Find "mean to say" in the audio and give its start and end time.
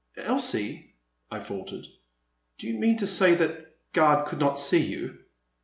2.79-3.35